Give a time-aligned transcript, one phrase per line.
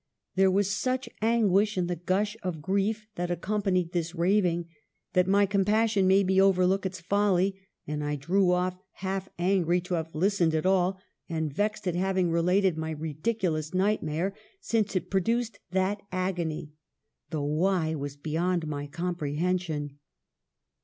[0.33, 4.67] "There was such anguish in the gush of grief that accompanied this raving,
[5.13, 9.37] that my compas sion made me overlook its folly, and I drew off, half #
[9.37, 10.97] angry to have listened at all,
[11.29, 16.71] and vexed at having related my ridiculous nightmare, since it produced that agony;
[17.29, 19.99] though why was beyond my comprehension."